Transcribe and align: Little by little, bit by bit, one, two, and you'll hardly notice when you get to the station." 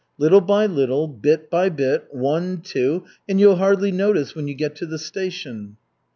Little 0.17 0.41
by 0.41 0.65
little, 0.65 1.07
bit 1.07 1.51
by 1.51 1.69
bit, 1.69 2.07
one, 2.09 2.61
two, 2.61 3.05
and 3.29 3.39
you'll 3.39 3.57
hardly 3.57 3.91
notice 3.91 4.33
when 4.33 4.47
you 4.47 4.55
get 4.55 4.75
to 4.77 4.87
the 4.87 4.97
station." 4.97 5.77